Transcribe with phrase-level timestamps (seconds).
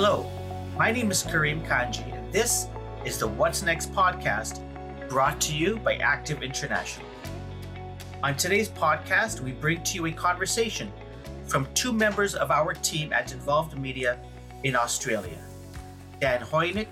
[0.00, 0.30] Hello,
[0.76, 2.68] my name is Kareem Kanji, and this
[3.04, 4.62] is the What's Next podcast
[5.08, 7.04] brought to you by Active International.
[8.22, 10.92] On today's podcast, we bring to you a conversation
[11.48, 14.20] from two members of our team at Involved Media
[14.62, 15.42] in Australia
[16.20, 16.86] Dan Hojnik,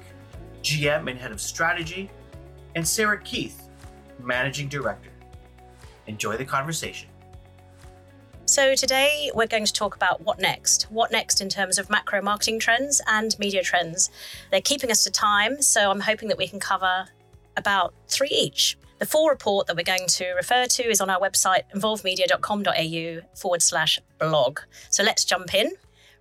[0.65, 2.11] GM and Head of Strategy,
[2.75, 3.69] and Sarah Keith,
[4.21, 5.13] Managing Director.
[6.09, 7.09] Enjoy the conversation.
[8.49, 10.85] So, today we're going to talk about what next.
[10.85, 14.09] What next in terms of macro marketing trends and media trends.
[14.53, 17.07] They're keeping us to time, so I'm hoping that we can cover
[17.57, 18.79] about three each.
[19.01, 23.63] The full report that we're going to refer to is on our website, involvedmedia.com.au forward
[23.63, 24.61] slash blog.
[24.91, 25.73] So, let's jump in.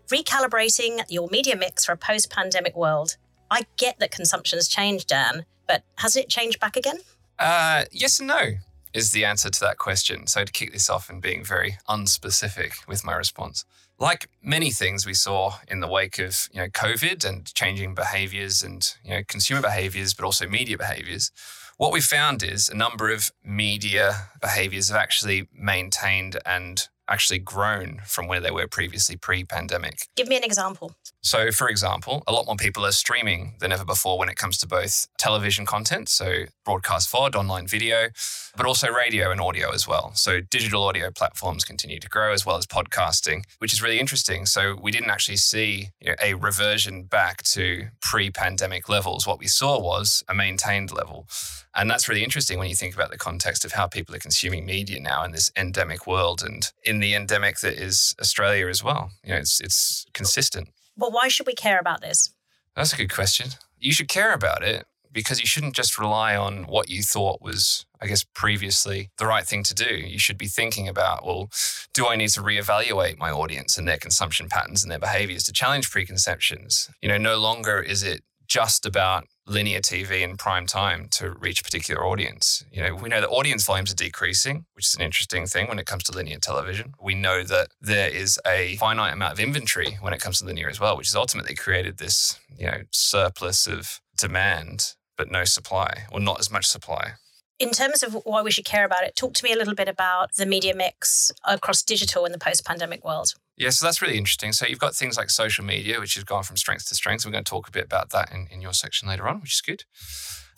[0.08, 3.18] Recalibrating your media mix for a post pandemic world.
[3.52, 6.98] I get that consumption's changed, Dan, but has it changed back again?
[7.38, 8.56] Uh, yes and no
[8.96, 10.26] is the answer to that question.
[10.26, 13.66] So to kick this off and being very unspecific with my response.
[14.00, 18.64] Like many things we saw in the wake of you know COVID and changing behaviors
[18.64, 21.32] and you know consumer behaviors, but also media behaviors,
[21.78, 28.02] what we found is a number of media behaviors have actually maintained and actually grown
[28.06, 30.08] from where they were previously pre-pandemic.
[30.16, 30.96] Give me an example.
[31.22, 34.58] So, for example, a lot more people are streaming than ever before when it comes
[34.60, 38.10] to both television content, so broadcast VOD, online video,
[38.56, 40.12] but also radio and audio as well.
[40.14, 44.46] So, digital audio platforms continue to grow as well as podcasting, which is really interesting.
[44.46, 49.26] So, we didn't actually see you know, a reversion back to pre pandemic levels.
[49.26, 51.28] What we saw was a maintained level.
[51.76, 54.66] And that's really interesting when you think about the context of how people are consuming
[54.66, 59.12] media now in this endemic world and in the endemic that is Australia as well.
[59.24, 60.70] You know, it's, it's consistent.
[60.96, 62.30] But why should we care about this?
[62.76, 63.50] That's a good question.
[63.78, 67.86] You should care about it because you shouldn't just rely on what you thought was,
[68.02, 69.96] I guess, previously the right thing to do.
[69.96, 71.50] You should be thinking about, well,
[71.94, 75.54] do I need to reevaluate my audience and their consumption patterns and their behaviors to
[75.54, 76.90] challenge preconceptions?
[77.02, 81.62] You know, no longer is it just about linear TV in prime time to reach
[81.62, 82.66] a particular audience.
[82.72, 85.80] You know, we know that audience volumes are decreasing, which is an interesting thing when
[85.80, 86.94] it comes to linear television.
[87.02, 90.70] We know that there is a finite amount of inventory when it comes to linear
[90.70, 96.06] as well, which has ultimately created this, you know, surplus of demand but no supply
[96.12, 97.14] or not as much supply.
[97.58, 99.88] In terms of why we should care about it, talk to me a little bit
[99.88, 103.34] about the media mix across digital in the post pandemic world.
[103.58, 104.52] Yeah, so that's really interesting.
[104.52, 107.26] So you've got things like social media, which has gone from strength to strength.
[107.26, 109.54] We're going to talk a bit about that in, in your section later on, which
[109.54, 109.86] is good.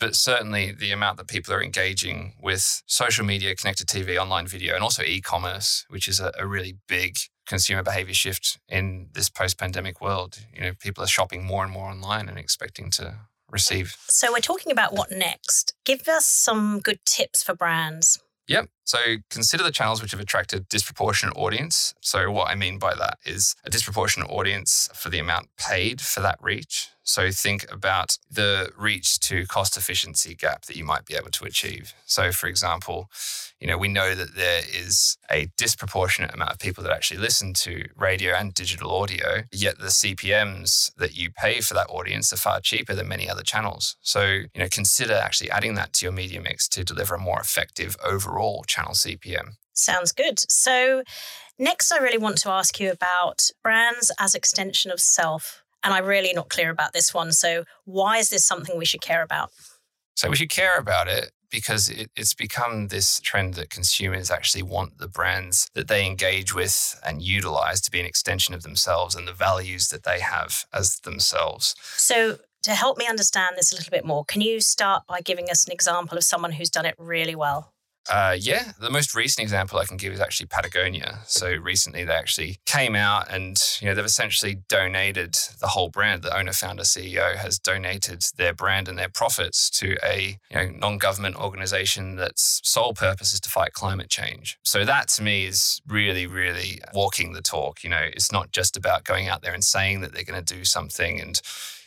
[0.00, 4.74] But certainly the amount that people are engaging with social media, connected TV, online video,
[4.74, 9.28] and also e commerce, which is a, a really big consumer behavior shift in this
[9.28, 10.38] post pandemic world.
[10.52, 13.20] You know, people are shopping more and more online and expecting to
[13.50, 13.96] receive.
[14.08, 15.74] So we're talking about what next.
[15.84, 18.20] Give us some good tips for brands.
[18.48, 18.68] Yep.
[18.84, 18.98] So
[19.30, 21.94] consider the channels which have attracted disproportionate audience.
[22.00, 26.20] So what I mean by that is a disproportionate audience for the amount paid for
[26.20, 26.88] that reach.
[27.08, 31.46] So think about the reach to cost efficiency gap that you might be able to
[31.46, 31.94] achieve.
[32.04, 33.08] So for example,
[33.58, 37.54] you know, we know that there is a disproportionate amount of people that actually listen
[37.54, 42.36] to radio and digital audio, yet the CPMs that you pay for that audience are
[42.36, 43.96] far cheaper than many other channels.
[44.02, 47.40] So, you know, consider actually adding that to your media mix to deliver a more
[47.40, 49.54] effective overall channel CPM.
[49.72, 50.40] Sounds good.
[50.50, 51.02] So,
[51.58, 55.64] next, I really want to ask you about brands as extension of self.
[55.84, 57.32] And I'm really not clear about this one.
[57.32, 59.50] So, why is this something we should care about?
[60.16, 64.62] So, we should care about it because it, it's become this trend that consumers actually
[64.62, 69.14] want the brands that they engage with and utilize to be an extension of themselves
[69.14, 71.74] and the values that they have as themselves.
[71.96, 75.48] So, to help me understand this a little bit more, can you start by giving
[75.48, 77.72] us an example of someone who's done it really well?
[78.10, 81.20] Uh, yeah, the most recent example I can give is actually Patagonia.
[81.26, 86.22] So recently they actually came out and you know they've essentially donated the whole brand.
[86.22, 90.70] The owner, founder, CEO has donated their brand and their profits to a you know
[90.70, 94.58] non-government organization that's sole purpose is to fight climate change.
[94.64, 97.84] So that to me is really, really walking the talk.
[97.84, 100.54] You know, it's not just about going out there and saying that they're going to
[100.54, 101.40] do something and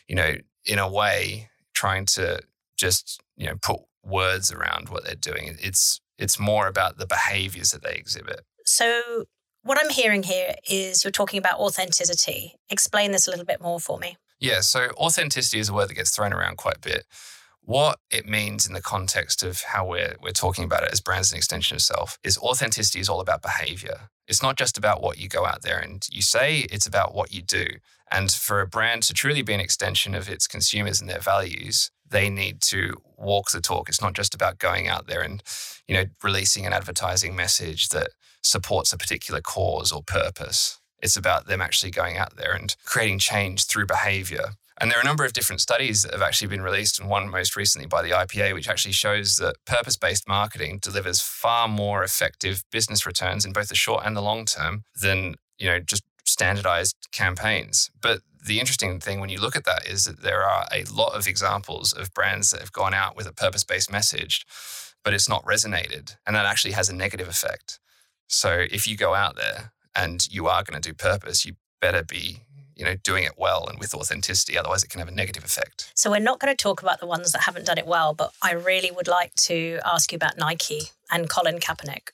[0.06, 2.40] you know in a way trying to
[2.76, 5.56] just you know put words around what they're doing.
[5.60, 8.40] It's it's more about the behaviors that they exhibit.
[8.64, 9.24] So,
[9.64, 12.54] what I'm hearing here is you're talking about authenticity.
[12.68, 14.16] Explain this a little bit more for me.
[14.40, 17.04] Yeah, so authenticity is a word that gets thrown around quite a bit.
[17.60, 21.30] What it means in the context of how we're, we're talking about it as brands
[21.30, 24.08] and extension of self is authenticity is all about behavior.
[24.26, 27.32] It's not just about what you go out there and you say, it's about what
[27.32, 27.66] you do.
[28.10, 31.92] And for a brand to truly be an extension of its consumers and their values,
[32.12, 33.88] they need to walk the talk.
[33.88, 35.42] It's not just about going out there and,
[35.88, 38.10] you know, releasing an advertising message that
[38.42, 40.78] supports a particular cause or purpose.
[41.02, 44.52] It's about them actually going out there and creating change through behavior.
[44.78, 47.28] And there are a number of different studies that have actually been released, and one
[47.28, 52.02] most recently by the IPA, which actually shows that purpose based marketing delivers far more
[52.02, 56.02] effective business returns in both the short and the long term than you know just
[56.24, 57.90] standardized campaigns.
[58.00, 61.14] But the interesting thing when you look at that is that there are a lot
[61.14, 64.44] of examples of brands that have gone out with a purpose based message,
[65.04, 66.16] but it's not resonated.
[66.26, 67.78] And that actually has a negative effect.
[68.26, 72.02] So if you go out there and you are going to do purpose, you better
[72.02, 72.38] be
[72.74, 75.92] you know doing it well and with authenticity otherwise it can have a negative effect
[75.94, 78.32] so we're not going to talk about the ones that haven't done it well but
[78.40, 80.80] i really would like to ask you about nike
[81.10, 82.08] and colin kaepernick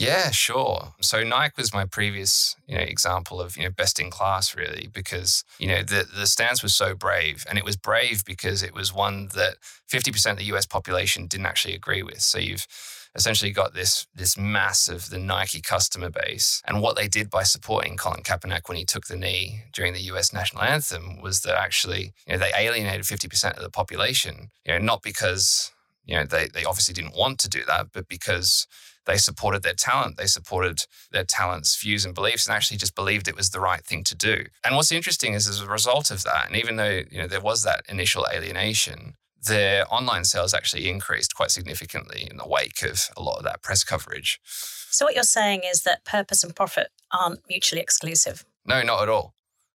[0.00, 0.94] yeah, sure.
[1.02, 4.88] So Nike was my previous, you know, example of, you know, best in class really
[4.90, 8.72] because, you know, the the stance was so brave and it was brave because it
[8.72, 9.56] was one that
[9.92, 12.22] 50% of the US population didn't actually agree with.
[12.22, 12.66] So you've
[13.14, 16.62] essentially got this this mass of the Nike customer base.
[16.66, 20.08] And what they did by supporting Colin Kaepernick when he took the knee during the
[20.12, 24.72] US national anthem was that actually, you know, they alienated 50% of the population, you
[24.72, 25.72] know, not because,
[26.06, 28.66] you know, they, they obviously didn't want to do that, but because
[29.06, 30.16] they supported their talent.
[30.16, 33.84] They supported their talent's views and beliefs and actually just believed it was the right
[33.84, 34.44] thing to do.
[34.64, 37.40] And what's interesting is as a result of that, and even though you know there
[37.40, 39.14] was that initial alienation,
[39.46, 43.62] their online sales actually increased quite significantly in the wake of a lot of that
[43.62, 44.38] press coverage.
[44.44, 48.44] So what you're saying is that purpose and profit aren't mutually exclusive.
[48.66, 49.34] No, not at all.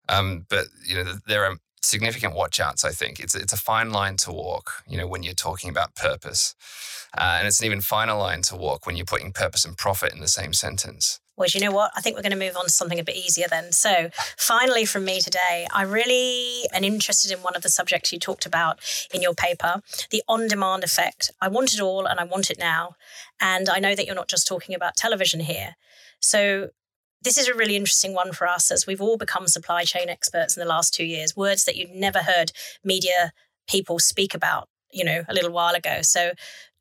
[0.09, 2.85] Um, but you know, there are significant watchouts.
[2.85, 4.83] I think it's it's a fine line to walk.
[4.87, 6.55] You know, when you're talking about purpose.
[7.17, 10.13] Uh, and it's an even finer line to walk when you're putting purpose and profit
[10.13, 11.19] in the same sentence.
[11.41, 11.91] Well, you know what?
[11.95, 13.71] I think we're going to move on to something a bit easier then.
[13.71, 18.19] So, finally, from me today, I really am interested in one of the subjects you
[18.19, 18.79] talked about
[19.13, 19.81] in your paper
[20.11, 21.31] the on demand effect.
[21.41, 22.95] I want it all and I want it now.
[23.39, 25.77] And I know that you're not just talking about television here.
[26.19, 26.69] So,
[27.21, 30.55] this is a really interesting one for us as we've all become supply chain experts
[30.55, 32.51] in the last two years, words that you'd never heard
[32.83, 33.31] media
[33.67, 35.99] people speak about, you know, a little while ago.
[36.01, 36.31] So,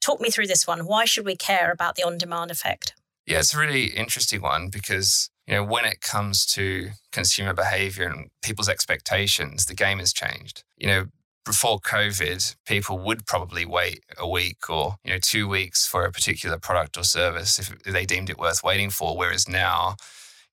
[0.00, 0.86] Talk me through this one.
[0.86, 2.94] Why should we care about the on demand effect?
[3.26, 8.08] Yeah, it's a really interesting one because you know when it comes to consumer behavior
[8.08, 10.64] and people's expectations, the game has changed.
[10.76, 11.06] You know,
[11.44, 16.12] before COVID, people would probably wait a week or you know two weeks for a
[16.12, 19.16] particular product or service if they deemed it worth waiting for.
[19.16, 19.96] Whereas now,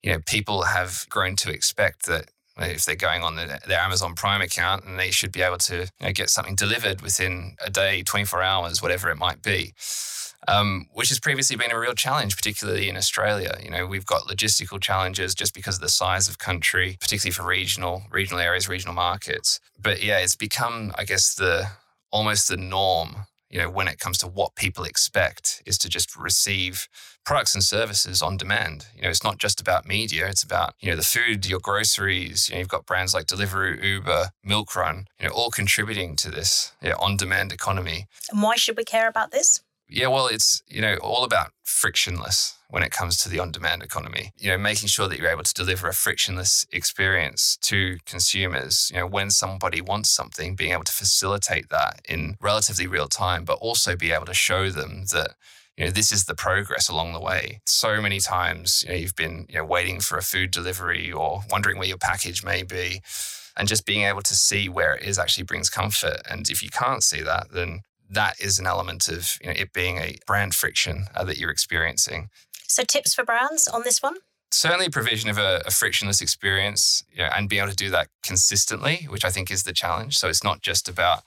[0.07, 4.15] you know, people have grown to expect that if they're going on the, their Amazon
[4.15, 7.69] Prime account and they should be able to you know, get something delivered within a
[7.69, 9.74] day, 24 hours, whatever it might be.
[10.48, 13.57] Um, which has previously been a real challenge, particularly in Australia.
[13.62, 17.45] You know, we've got logistical challenges just because of the size of country, particularly for
[17.45, 19.60] regional regional areas, regional markets.
[19.77, 21.68] But yeah, it's become, I guess, the
[22.12, 26.15] almost the norm you know, when it comes to what people expect is to just
[26.15, 26.88] receive
[27.25, 28.88] products and services on demand.
[28.95, 32.49] You know, it's not just about media, it's about, you know, the food, your groceries,
[32.49, 36.73] you know, you've got brands like Deliveroo, Uber, Milkrun, you know, all contributing to this
[36.81, 38.07] yeah, on-demand economy.
[38.31, 39.61] And why should we care about this?
[39.89, 44.31] Yeah, well, it's, you know, all about frictionless when it comes to the on-demand economy.
[44.38, 48.92] You know, making sure that you're able to deliver a frictionless experience to consumers.
[48.94, 53.45] You know, when somebody wants something, being able to facilitate that in relatively real time,
[53.45, 55.36] but also be able to show them that
[55.78, 59.16] you know this is the progress along the way so many times you know you've
[59.16, 63.00] been you know waiting for a food delivery or wondering where your package may be
[63.56, 66.70] and just being able to see where it is actually brings comfort and if you
[66.70, 70.55] can't see that then that is an element of you know, it being a brand
[70.55, 72.29] friction uh, that you're experiencing.
[72.67, 74.15] So, tips for brands on this one?
[74.51, 78.07] Certainly, provision of a, a frictionless experience you know, and being able to do that
[78.23, 80.17] consistently, which I think is the challenge.
[80.17, 81.23] So, it's not just about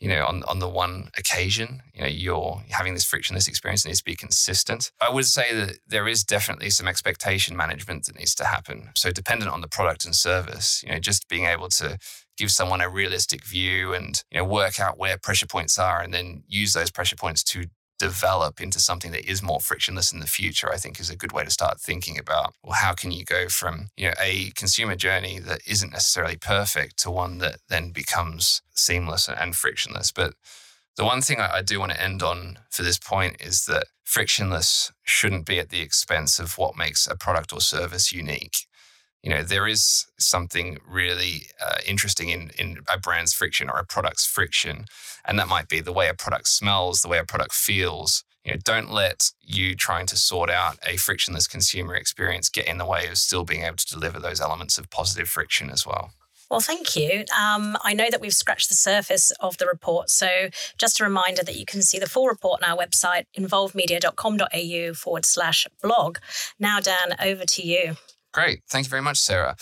[0.00, 3.88] you know on, on the one occasion you know you're having this frictionless experience it
[3.88, 8.16] needs to be consistent i would say that there is definitely some expectation management that
[8.16, 11.68] needs to happen so dependent on the product and service you know just being able
[11.68, 11.98] to
[12.36, 16.12] give someone a realistic view and you know work out where pressure points are and
[16.12, 17.64] then use those pressure points to
[17.98, 21.32] develop into something that is more frictionless in the future i think is a good
[21.32, 24.94] way to start thinking about well how can you go from you know a consumer
[24.94, 30.12] journey that isn't necessarily perfect to one that then becomes seamless and frictionless.
[30.12, 30.34] But
[30.96, 34.92] the one thing I, do want to end on for this point is that frictionless
[35.02, 38.66] shouldn't be at the expense of what makes a product or service unique
[39.22, 43.84] you know there is something really uh, interesting in in a brand's friction or a
[43.84, 44.86] product's friction
[45.24, 48.52] and that might be the way a product smells the way a product feels you
[48.52, 52.86] know don't let you trying to sort out a frictionless consumer experience get in the
[52.86, 56.10] way of still being able to deliver those elements of positive friction as well
[56.50, 57.24] well, thank you.
[57.36, 60.10] Um, I know that we've scratched the surface of the report.
[60.10, 64.94] So, just a reminder that you can see the full report on our website, involvedmedia.com.au
[64.94, 66.18] forward slash blog.
[66.60, 67.96] Now, Dan, over to you.
[68.36, 68.64] Great.
[68.68, 69.56] Thank you very much, Sarah.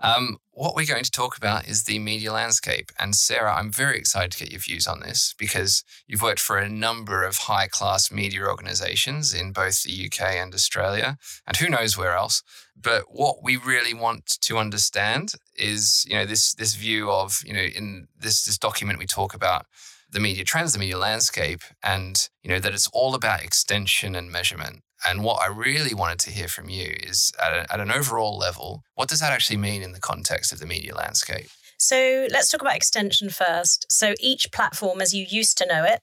[0.00, 2.90] Um, what we're going to talk about is the media landscape.
[2.98, 6.58] And Sarah, I'm very excited to get your views on this because you've worked for
[6.58, 11.68] a number of high class media organizations in both the UK and Australia, and who
[11.68, 12.42] knows where else.
[12.74, 17.52] But what we really want to understand is, you know, this this view of, you
[17.52, 19.66] know, in this this document we talk about
[20.10, 24.32] the media trends, the media landscape, and you know that it's all about extension and
[24.32, 24.82] measurement.
[25.08, 28.36] And what I really wanted to hear from you is at, a, at an overall
[28.36, 31.46] level, what does that actually mean in the context of the media landscape?
[31.78, 33.86] So let's talk about extension first.
[33.92, 36.00] So each platform, as you used to know it,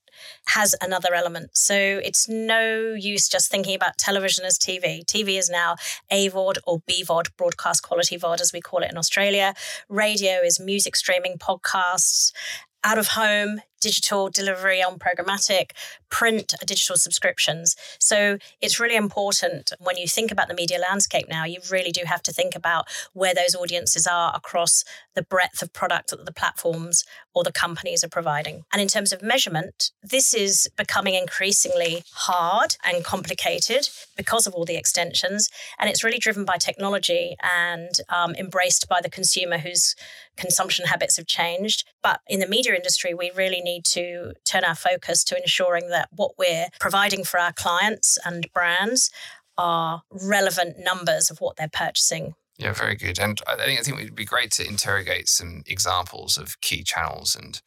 [0.47, 1.57] has another element.
[1.57, 5.03] So it's no use just thinking about television as TV.
[5.03, 5.75] TV is now
[6.11, 9.55] AVOD or BVOD, broadcast quality VOD, as we call it in Australia.
[9.89, 12.31] Radio is music streaming, podcasts,
[12.83, 15.71] out of home digital delivery on programmatic,
[16.09, 17.75] print digital subscriptions.
[17.99, 22.01] So it's really important when you think about the media landscape now, you really do
[22.05, 24.83] have to think about where those audiences are across
[25.15, 28.63] the breadth of product that the platforms or the companies are providing.
[28.71, 34.65] And in terms of measurement, this is becoming increasingly hard and complicated because of all
[34.65, 35.49] the extensions.
[35.79, 39.95] And it's really driven by technology and um, embraced by the consumer whose
[40.37, 41.85] consumption habits have changed.
[42.01, 45.89] But in the media industry, we really need need to turn our focus to ensuring
[45.89, 49.09] that what we're providing for our clients and brands
[49.57, 52.33] are relevant numbers of what they're purchasing.
[52.57, 53.19] Yeah, very good.
[53.19, 56.83] And I think I think it would be great to interrogate some examples of key
[56.83, 57.61] channels and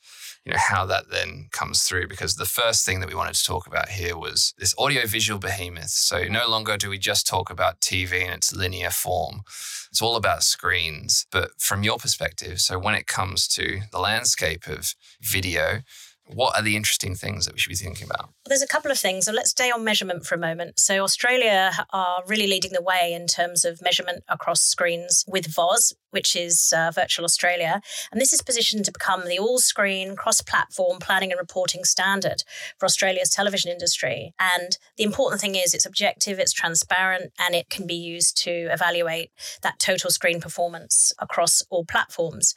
[0.47, 3.45] you know how that then comes through because the first thing that we wanted to
[3.45, 5.91] talk about here was this audio visual behemoth.
[5.91, 9.43] So no longer do we just talk about tv in its linear form.
[9.91, 11.27] It's all about screens.
[11.33, 15.83] But from your perspective so when it comes to the landscape of video
[16.27, 18.27] what are the interesting things that we should be thinking about?
[18.27, 19.27] Well, there's a couple of things.
[19.27, 20.79] So let's stay on measurement for a moment.
[20.79, 25.95] So Australia are really leading the way in terms of measurement across screens with VOZ,
[26.11, 27.81] which is uh, Virtual Australia.
[28.11, 32.43] And this is positioned to become the all screen, cross platform planning and reporting standard
[32.79, 34.35] for Australia's television industry.
[34.39, 38.51] And the important thing is it's objective, it's transparent, and it can be used to
[38.51, 39.31] evaluate
[39.63, 42.55] that total screen performance across all platforms.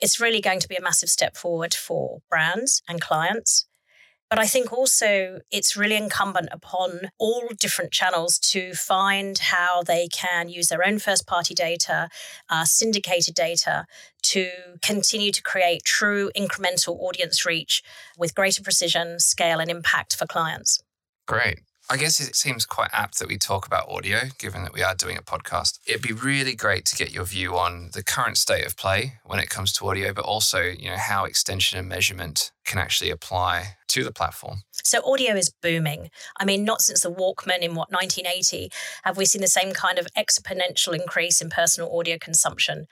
[0.00, 3.66] It's really going to be a massive step forward for brands and clients.
[4.30, 10.06] But I think also it's really incumbent upon all different channels to find how they
[10.08, 12.10] can use their own first party data,
[12.50, 13.86] uh, syndicated data,
[14.24, 14.50] to
[14.82, 17.82] continue to create true incremental audience reach
[18.18, 20.82] with greater precision, scale, and impact for clients.
[21.26, 21.60] Great.
[21.90, 24.94] I guess it seems quite apt that we talk about audio, given that we are
[24.94, 25.78] doing a podcast.
[25.86, 29.38] It'd be really great to get your view on the current state of play when
[29.38, 33.76] it comes to audio, but also, you know, how extension and measurement can actually apply
[33.88, 34.64] to the platform.
[34.84, 36.10] So audio is booming.
[36.38, 38.68] I mean, not since the Walkman in what 1980
[39.04, 42.86] have we seen the same kind of exponential increase in personal audio consumption.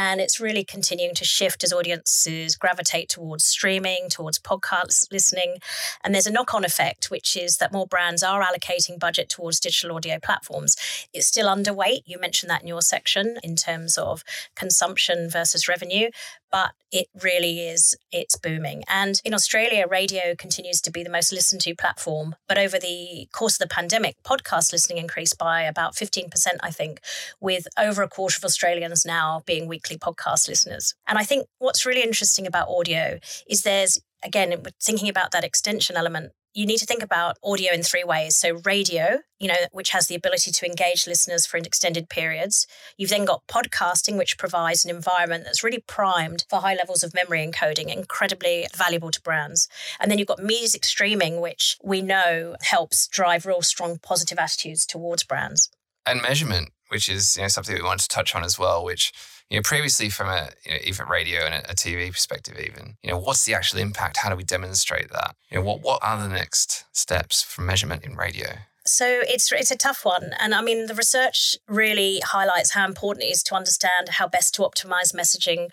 [0.00, 5.56] And it's really continuing to shift as audiences gravitate towards streaming, towards podcast listening.
[6.04, 9.58] And there's a knock on effect, which is that more brands are allocating budget towards
[9.58, 10.76] digital audio platforms.
[11.12, 12.02] It's still underweight.
[12.04, 14.22] You mentioned that in your section in terms of
[14.54, 16.10] consumption versus revenue,
[16.50, 18.82] but it really is, it's booming.
[18.88, 22.36] And in Australia, radio continues to be the most listened to platform.
[22.48, 27.00] But over the course of the pandemic, podcast listening increased by about 15%, I think,
[27.40, 30.94] with over a quarter of Australians now being weekly podcast listeners.
[31.06, 35.96] And I think what's really interesting about audio is there's again, thinking about that extension
[35.96, 38.34] element, you need to think about audio in three ways.
[38.34, 42.66] So, radio, you know, which has the ability to engage listeners for extended periods.
[42.96, 47.14] You've then got podcasting, which provides an environment that's really primed for high levels of
[47.14, 49.68] memory encoding, incredibly valuable to brands.
[50.00, 54.84] And then you've got music streaming, which we know helps drive real strong positive attitudes
[54.84, 55.70] towards brands.
[56.04, 59.12] And measurement, which is you know, something we want to touch on as well, which
[59.50, 62.96] you know, previously from a you know, even radio and a, a, TV perspective, even,
[63.02, 64.18] you know, what's the actual impact?
[64.18, 65.36] How do we demonstrate that?
[65.50, 68.48] You know, what what are the next steps for measurement in radio?
[68.88, 73.24] So it's it's a tough one, and I mean the research really highlights how important
[73.24, 75.68] it is to understand how best to optimize messaging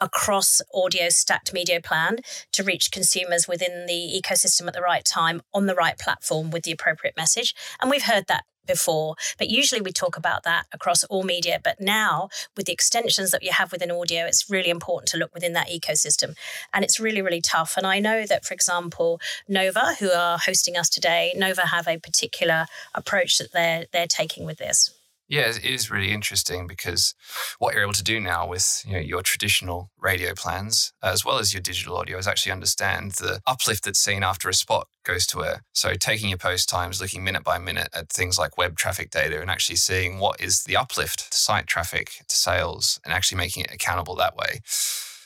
[0.00, 2.18] across audio stacked media plan
[2.52, 6.64] to reach consumers within the ecosystem at the right time on the right platform with
[6.64, 7.54] the appropriate message.
[7.80, 11.60] And we've heard that before, but usually we talk about that across all media.
[11.62, 15.32] But now, with the extensions that you have within audio, it's really important to look
[15.32, 16.34] within that ecosystem.
[16.74, 17.74] And it's really, really tough.
[17.76, 21.98] And I know that, for example, Nova, who are hosting us today, Nova have a
[21.98, 24.95] particular approach that they're they're taking with this.
[25.28, 27.14] Yeah, it is really interesting because
[27.58, 31.38] what you're able to do now with you know, your traditional radio plans, as well
[31.38, 35.26] as your digital audio, is actually understand the uplift that's seen after a spot goes
[35.28, 35.64] to air.
[35.72, 39.40] So taking your post times, looking minute by minute at things like web traffic data,
[39.40, 43.64] and actually seeing what is the uplift to site traffic, to sales, and actually making
[43.64, 44.60] it accountable that way.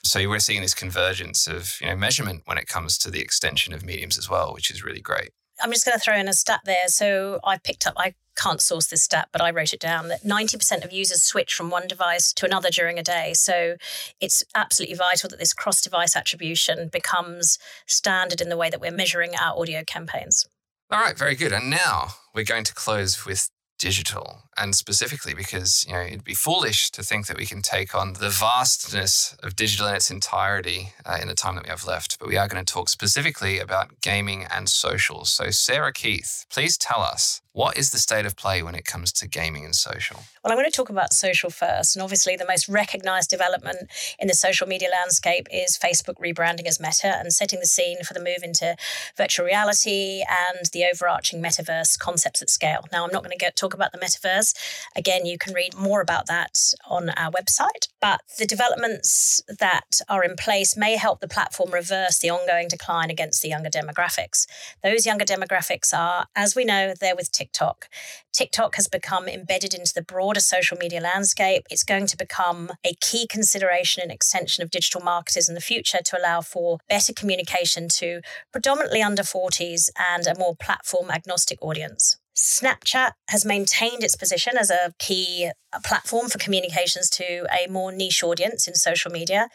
[0.02, 3.74] So we're seeing this convergence of you know measurement when it comes to the extension
[3.74, 5.30] of mediums as well, which is really great.
[5.62, 6.88] I'm just going to throw in a stat there.
[6.88, 10.22] So I picked up, I can't source this stat, but I wrote it down that
[10.24, 13.32] 90% of users switch from one device to another during a day.
[13.34, 13.76] So
[14.20, 18.90] it's absolutely vital that this cross device attribution becomes standard in the way that we're
[18.90, 20.46] measuring our audio campaigns.
[20.90, 21.52] All right, very good.
[21.52, 26.34] And now we're going to close with digital and specifically because you know it'd be
[26.34, 30.92] foolish to think that we can take on the vastness of digital in its entirety
[31.06, 33.58] uh, in the time that we have left but we are going to talk specifically
[33.58, 38.36] about gaming and social so sarah keith please tell us what is the state of
[38.36, 40.20] play when it comes to gaming and social?
[40.44, 41.96] Well, I'm going to talk about social first.
[41.96, 43.90] And obviously, the most recognized development
[44.20, 48.14] in the social media landscape is Facebook rebranding as Meta and setting the scene for
[48.14, 48.76] the move into
[49.16, 52.84] virtual reality and the overarching metaverse concepts at scale.
[52.92, 54.49] Now, I'm not going to get, talk about the metaverse.
[54.96, 57.88] Again, you can read more about that on our website.
[58.00, 63.10] But the developments that are in place may help the platform reverse the ongoing decline
[63.10, 64.46] against the younger demographics.
[64.82, 67.88] Those younger demographics are, as we know, they're with TikTok.
[68.32, 71.66] TikTok has become embedded into the broader social media landscape.
[71.70, 75.98] It's going to become a key consideration and extension of digital marketers in the future
[76.04, 78.20] to allow for better communication to
[78.52, 82.16] predominantly under 40s and a more platform agnostic audience.
[82.40, 85.50] Snapchat has maintained its position as a key
[85.84, 89.48] platform for communications to a more niche audience in social media.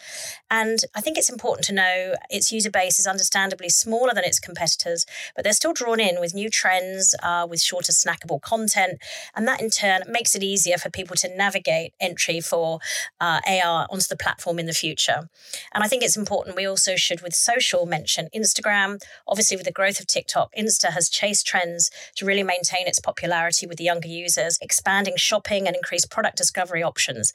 [0.49, 4.39] And I think it's important to know its user base is understandably smaller than its
[4.39, 8.99] competitors, but they're still drawn in with new trends, uh, with shorter snackable content.
[9.35, 12.79] And that in turn makes it easier for people to navigate entry for
[13.19, 15.27] uh, AR onto the platform in the future.
[15.73, 19.01] And I think it's important we also should, with social, mention Instagram.
[19.27, 23.65] Obviously, with the growth of TikTok, Insta has chased trends to really maintain its popularity
[23.67, 27.33] with the younger users, expanding shopping and increased product discovery options.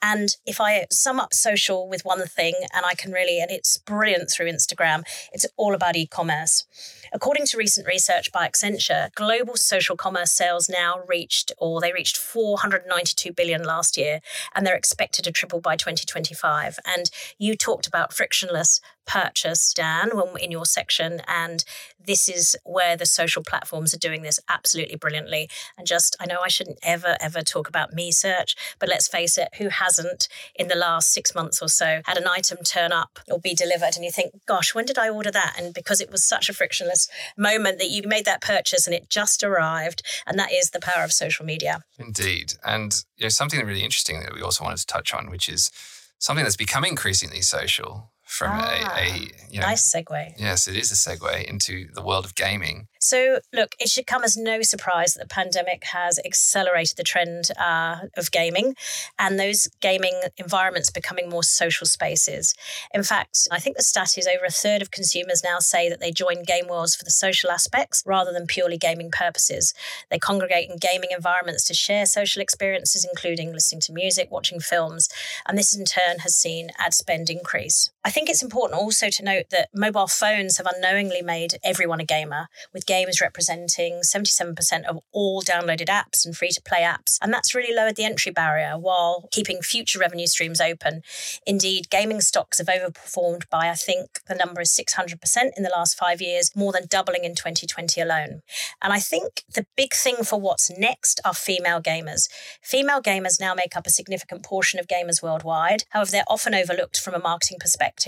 [0.00, 3.76] And if I sum up social with one thing, and I can really, and it's
[3.76, 6.64] brilliant through Instagram, it's all about e commerce.
[7.12, 12.16] According to recent research by Accenture, global social commerce sales now reached, or they reached
[12.16, 14.20] 492 billion last year,
[14.54, 16.78] and they're expected to triple by 2025.
[16.84, 21.64] And you talked about frictionless purchase, Dan, when in your section, and
[21.98, 25.48] this is where the social platforms are doing this absolutely brilliantly.
[25.76, 29.38] And just, I know I shouldn't ever, ever talk about me search, but let's face
[29.38, 33.18] it, who hasn't in the last six months or so had an item turn up
[33.30, 35.54] or be delivered, and you think, gosh, when did I order that?
[35.58, 39.08] And because it was such a frictionless moment that you made that purchase and it
[39.08, 40.02] just arrived.
[40.26, 41.84] And that is the power of social media.
[41.98, 42.54] Indeed.
[42.64, 45.70] And you know, something really interesting that we also wanted to touch on, which is
[46.18, 50.34] something that's become increasingly social from ah, a, a you know, nice segue.
[50.36, 52.86] Yes, it is a segue into the world of gaming.
[53.00, 57.50] So, look, it should come as no surprise that the pandemic has accelerated the trend
[57.58, 58.74] uh, of gaming
[59.18, 62.54] and those gaming environments becoming more social spaces.
[62.92, 66.00] In fact, I think the stat is over a third of consumers now say that
[66.00, 69.72] they join game worlds for the social aspects rather than purely gaming purposes.
[70.10, 75.08] They congregate in gaming environments to share social experiences, including listening to music, watching films,
[75.46, 77.90] and this in turn has seen ad spend increase.
[78.04, 82.04] I think it's important also to note that mobile phones have unknowingly made everyone a
[82.04, 87.18] gamer, with games representing 77% of all downloaded apps and free to play apps.
[87.20, 91.02] And that's really lowered the entry barrier while keeping future revenue streams open.
[91.46, 95.16] Indeed, gaming stocks have overperformed by, I think, the number is 600%
[95.56, 98.40] in the last five years, more than doubling in 2020 alone.
[98.80, 102.28] And I think the big thing for what's next are female gamers.
[102.62, 105.84] Female gamers now make up a significant portion of gamers worldwide.
[105.90, 108.07] However, they're often overlooked from a marketing perspective.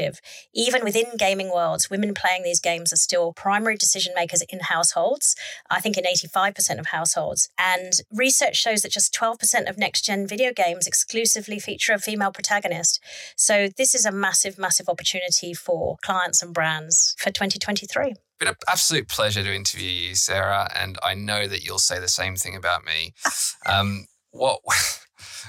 [0.54, 5.36] Even within gaming worlds, women playing these games are still primary decision makers in households,
[5.70, 7.48] I think in 85% of households.
[7.58, 12.32] And research shows that just 12% of next gen video games exclusively feature a female
[12.32, 13.02] protagonist.
[13.36, 18.54] So this is a massive, massive opportunity for clients and brands for 2023 been an
[18.68, 22.56] absolute pleasure to interview you, Sarah, and I know that you'll say the same thing
[22.56, 23.12] about me.
[23.66, 24.60] Um, what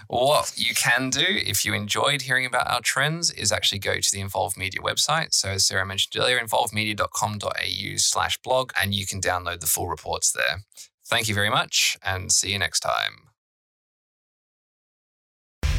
[0.08, 4.10] what you can do if you enjoyed hearing about our trends is actually go to
[4.12, 5.34] the Involved Media website.
[5.34, 10.32] So as Sarah mentioned earlier, involvedmedia.com.au slash blog, and you can download the full reports
[10.32, 10.64] there.
[11.06, 13.30] Thank you very much and see you next time.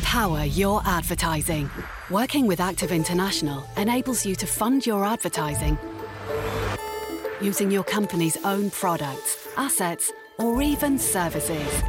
[0.02, 1.70] Power your advertising.
[2.10, 5.78] Working with Active International enables you to fund your advertising
[7.40, 11.82] using your company's own products, assets, or even services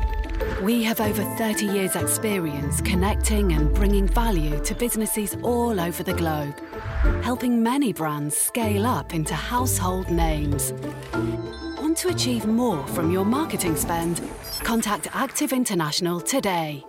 [0.62, 6.13] We have over 30 years' experience connecting and bringing value to businesses all over the
[6.13, 6.60] globe,
[7.21, 10.73] helping many brands scale up into household names.
[11.82, 14.21] Want to achieve more from your marketing spend?
[14.63, 16.86] Contact Active International today.